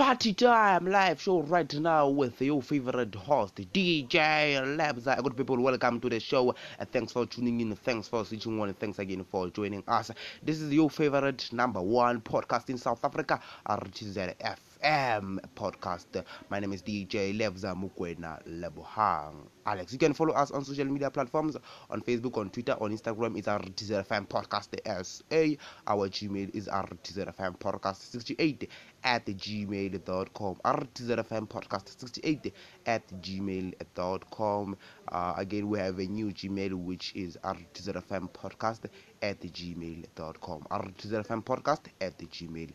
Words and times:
Party 0.00 0.32
time 0.32 0.86
live 0.86 1.20
show 1.20 1.42
right 1.42 1.74
now 1.74 2.08
with 2.08 2.40
your 2.40 2.62
favorite 2.62 3.14
host 3.14 3.56
DJ 3.56 4.56
Labza. 4.74 5.22
Good 5.22 5.36
people, 5.36 5.60
welcome 5.60 6.00
to 6.00 6.08
the 6.08 6.18
show. 6.18 6.48
Uh, 6.48 6.86
thanks 6.90 7.12
for 7.12 7.26
tuning 7.26 7.60
in. 7.60 7.76
Thanks 7.76 8.08
for 8.08 8.24
switching 8.24 8.58
on. 8.58 8.72
Thanks 8.72 8.98
again 8.98 9.22
for 9.30 9.50
joining 9.50 9.84
us. 9.86 10.10
This 10.42 10.62
is 10.62 10.72
your 10.72 10.88
favorite 10.88 11.52
number 11.52 11.82
one 11.82 12.22
podcast 12.22 12.70
in 12.70 12.78
South 12.78 13.04
Africa, 13.04 13.40
RTZ 13.68 14.36
FM 14.82 15.38
podcast. 15.54 16.24
My 16.48 16.60
name 16.60 16.72
is 16.72 16.80
DJ 16.82 17.38
Levza 17.38 17.74
Mukwena 17.76 18.42
Lebohang. 18.48 19.48
Alex, 19.66 19.92
you 19.92 19.98
can 19.98 20.14
follow 20.14 20.32
us 20.32 20.50
on 20.50 20.64
social 20.64 20.86
media 20.86 21.10
platforms 21.10 21.56
on 21.90 22.00
Facebook, 22.00 22.38
on 22.38 22.48
Twitter, 22.48 22.74
on 22.80 22.96
Instagram. 22.96 23.36
It's 23.36 23.46
RTZFM 23.46 24.26
Podcast 24.26 25.04
SA. 25.04 25.62
Our 25.86 26.08
Gmail 26.08 26.54
is 26.54 26.66
RTZFM 26.68 27.58
Podcast 27.58 27.96
68 28.10 28.70
at 29.04 29.26
gmail.com. 29.26 30.56
RTZFM 30.64 31.48
Podcast 31.48 31.98
68 32.00 32.52
at 32.86 33.06
gmail.com. 33.22 34.76
Uh, 35.08 35.34
again, 35.36 35.68
we 35.68 35.78
have 35.78 35.98
a 35.98 36.06
new 36.06 36.28
Gmail 36.28 36.74
which 36.74 37.14
is 37.14 37.36
RTZFM 37.44 38.30
Podcast 38.30 38.84
at 39.22 39.40
gmail.com. 39.40 40.66
RTZFM 40.70 41.44
Podcast 41.44 41.86
at 42.00 42.18
gmail.com 42.18 42.74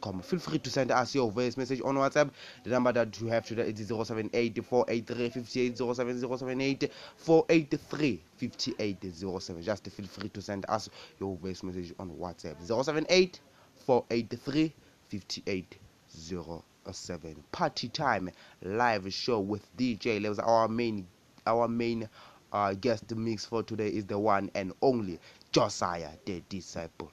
com. 0.00 0.20
Feel 0.20 0.38
free 0.38 0.58
to 0.58 0.70
send 0.70 0.90
us 0.90 1.14
your 1.14 1.30
voice 1.30 1.56
message 1.56 1.80
on 1.84 1.96
WhatsApp. 1.96 2.30
The 2.64 2.70
number 2.70 2.92
that 2.92 3.20
you 3.20 3.28
have 3.28 3.46
to 3.46 3.60
is 3.60 3.88
078 3.88 4.64
483 4.64 5.74
07078 5.76 6.90
483 7.16 8.20
5807. 8.36 9.62
Just 9.62 9.90
feel 9.90 10.06
free 10.06 10.28
to 10.28 10.42
send 10.42 10.66
us 10.68 10.88
your 11.18 11.36
voice 11.36 11.62
message 11.62 11.94
on 11.98 12.10
WhatsApp. 12.10 12.56
078 12.62 13.40
483 13.86 14.74
5807. 15.10 17.44
Party 17.52 17.88
time 17.88 18.30
live 18.62 19.12
show 19.12 19.40
with 19.40 19.76
DJ 19.76 20.20
Levels. 20.22 20.38
Our 20.38 20.68
main 20.68 21.06
our 21.46 21.68
main 21.68 22.08
uh, 22.52 22.74
guest 22.74 23.14
mix 23.16 23.44
for 23.44 23.62
today 23.62 23.88
is 23.88 24.06
the 24.06 24.18
one 24.18 24.50
and 24.54 24.72
only 24.82 25.18
Josiah 25.52 26.10
the 26.24 26.42
Disciple. 26.48 27.10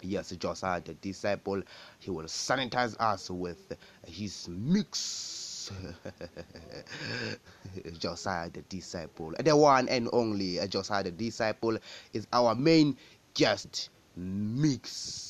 Yes, 0.00 0.30
Josiah 0.30 0.80
the 0.80 0.94
disciple, 0.94 1.60
he 1.98 2.10
will 2.10 2.26
sanitize 2.26 2.94
us 3.00 3.30
with 3.30 3.76
his 4.06 4.46
mix. 4.48 5.72
Josiah 7.98 8.48
the 8.50 8.62
disciple, 8.62 9.32
the 9.42 9.56
one 9.56 9.88
and 9.88 10.08
only 10.12 10.58
Josiah 10.68 11.02
the 11.02 11.10
disciple, 11.10 11.76
is 12.12 12.26
our 12.32 12.54
main 12.54 12.96
guest 13.34 13.90
mix. 14.16 15.27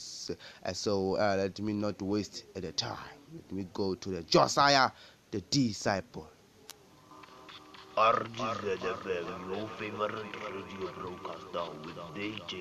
So 0.73 1.17
uh, 1.17 1.37
let 1.39 1.61
me 1.61 1.73
not 1.73 2.01
waste 2.03 2.45
the 2.55 2.73
time. 2.73 2.97
Let 3.35 3.53
me 3.53 3.67
go 3.73 3.95
to 3.95 4.11
the 4.11 4.23
Josiah 4.23 4.91
the 5.31 5.41
disciple. 5.43 6.29
Your 7.97 8.15
favorite 9.79 10.15
radio 10.15 10.81
with 11.85 11.97
DJ. 12.15 12.53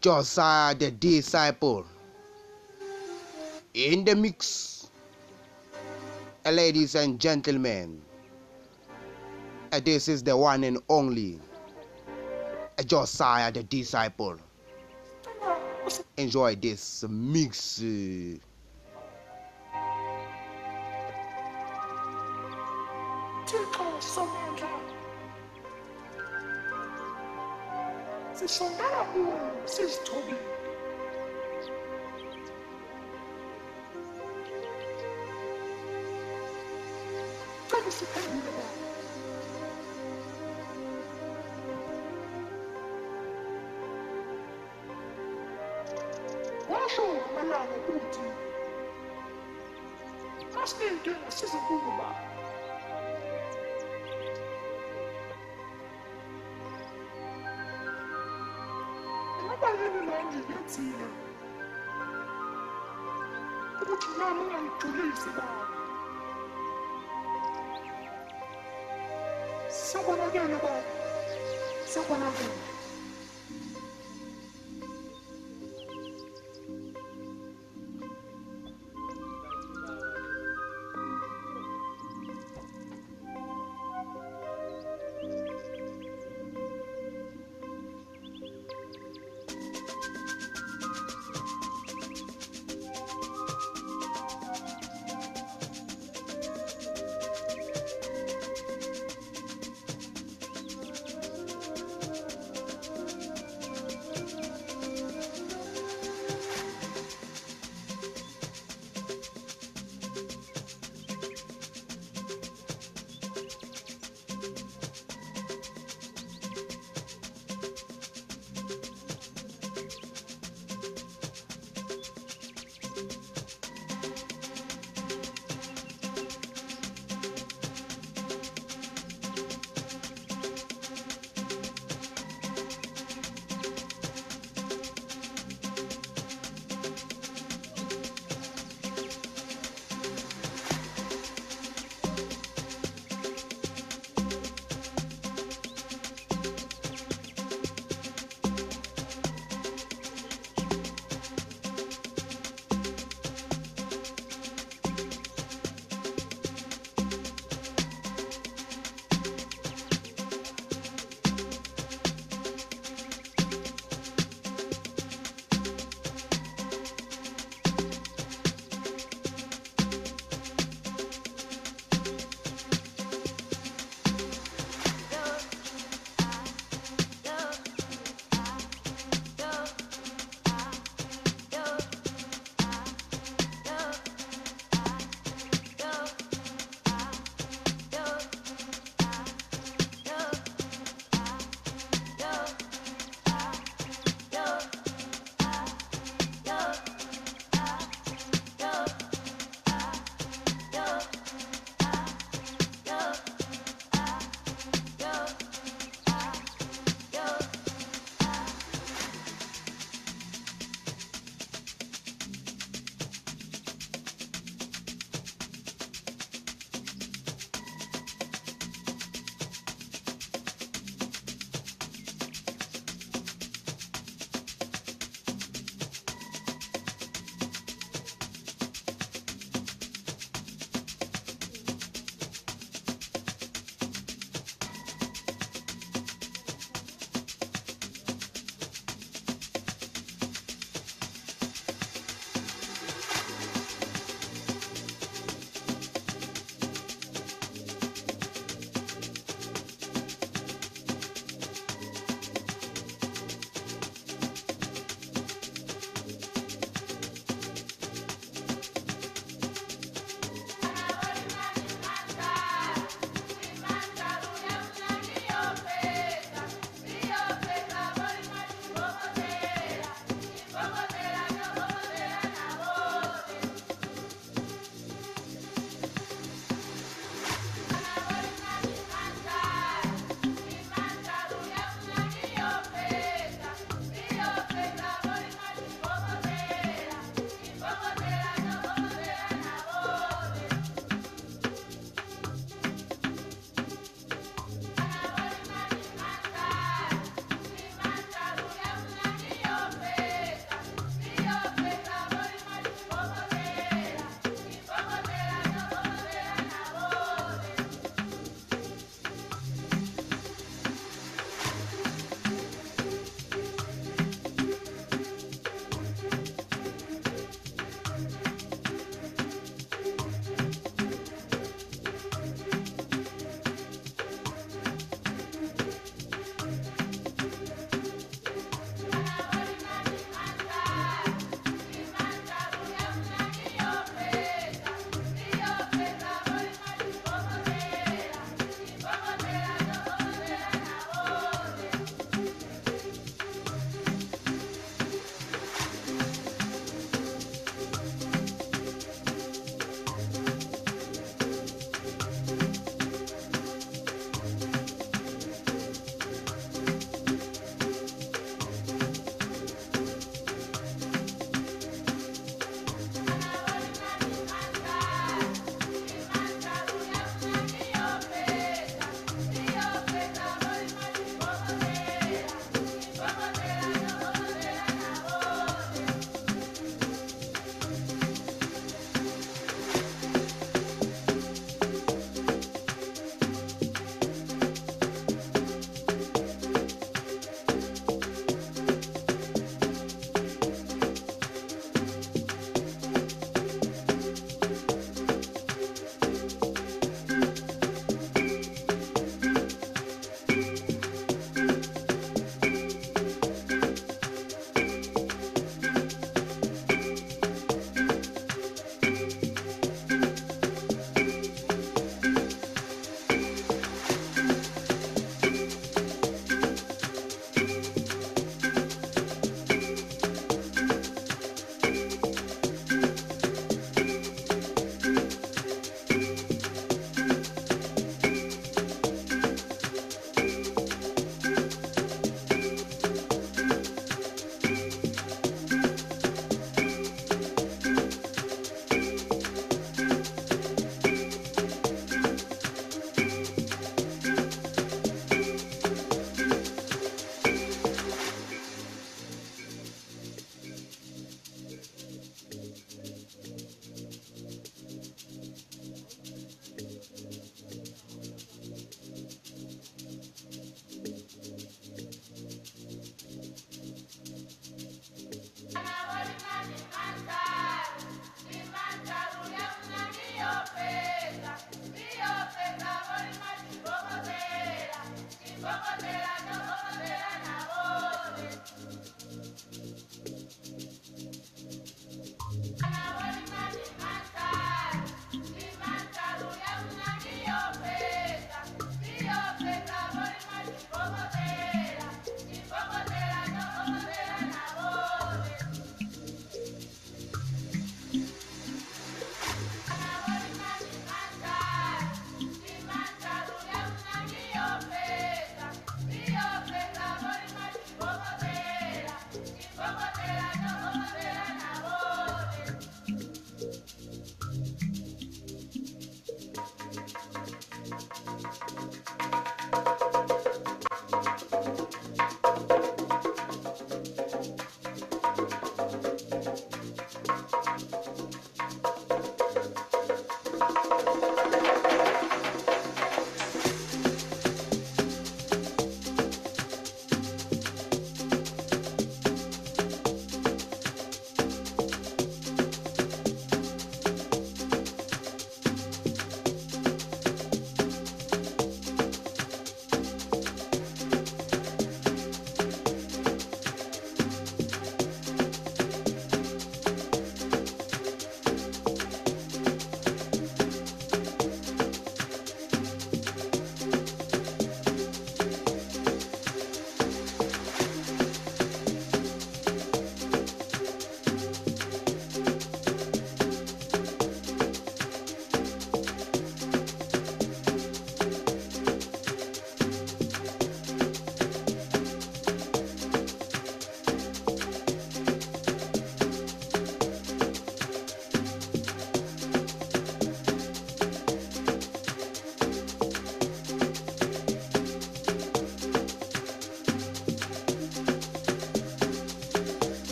Josiah 0.00 0.74
the 0.74 0.90
disciple 0.90 1.86
in 3.74 4.04
the 4.04 4.16
mix. 4.16 4.90
Uh, 6.44 6.50
Ladies 6.50 6.96
and 6.96 7.20
gentlemen, 7.20 8.02
uh, 9.70 9.78
this 9.78 10.08
is 10.08 10.24
the 10.24 10.36
one 10.36 10.64
and 10.64 10.78
only 10.88 11.38
uh, 12.78 12.82
Josiah 12.82 13.52
the 13.52 13.62
disciple. 13.62 14.36
Enjoy 16.16 16.56
this 16.56 17.04
mix. 17.08 17.80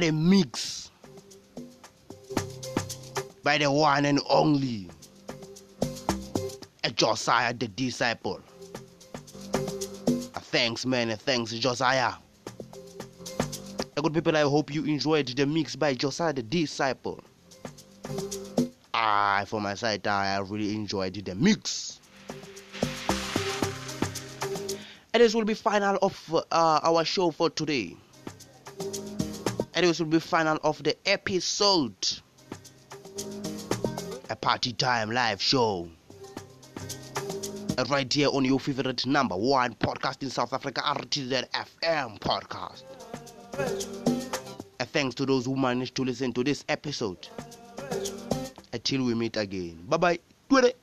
What 0.00 0.08
a 0.08 0.12
mix 0.12 0.90
by 3.44 3.58
the 3.58 3.70
one 3.70 4.06
and 4.06 4.18
only 4.30 4.88
Josiah 6.94 7.52
the 7.52 7.68
disciple. 7.68 8.40
Thanks, 10.48 10.86
man, 10.86 11.14
thanks, 11.18 11.52
Josiah. 11.52 12.14
Good 13.94 14.14
people, 14.14 14.34
I 14.38 14.40
hope 14.40 14.72
you 14.72 14.86
enjoyed 14.86 15.28
the 15.28 15.44
mix 15.44 15.76
by 15.76 15.92
Josiah 15.92 16.32
the 16.32 16.44
disciple. 16.44 17.22
I, 18.94 19.44
for 19.48 19.60
my 19.60 19.74
side, 19.74 20.06
I 20.06 20.38
really 20.38 20.74
enjoyed 20.74 21.12
the 21.12 21.34
mix. 21.34 22.00
And 25.12 25.22
this 25.22 25.34
will 25.34 25.44
be 25.44 25.52
final 25.52 25.98
of 26.00 26.34
uh, 26.50 26.80
our 26.82 27.04
show 27.04 27.30
for 27.30 27.50
today. 27.50 27.98
And 29.80 29.88
this 29.88 29.98
will 29.98 30.08
be 30.08 30.20
final 30.20 30.58
of 30.62 30.82
the 30.82 30.94
episode. 31.08 31.94
A 34.28 34.36
party 34.36 34.74
time 34.74 35.10
live 35.10 35.40
show. 35.40 35.88
Right 37.88 38.12
here 38.12 38.28
on 38.30 38.44
your 38.44 38.60
favorite 38.60 39.06
number 39.06 39.36
one 39.36 39.72
podcast 39.76 40.22
in 40.22 40.28
South 40.28 40.52
Africa, 40.52 40.82
RTZ 40.82 41.48
FM 41.52 42.20
podcast. 42.20 42.82
And 44.78 44.88
thanks 44.90 45.14
to 45.14 45.24
those 45.24 45.46
who 45.46 45.56
managed 45.56 45.94
to 45.94 46.04
listen 46.04 46.34
to 46.34 46.44
this 46.44 46.62
episode. 46.68 47.26
Until 48.74 49.04
we 49.04 49.14
meet 49.14 49.38
again. 49.38 49.82
Bye 49.88 50.18
bye. 50.50 50.74